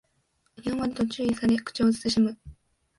[0.63, 2.35] やんわりと注意され口を慎む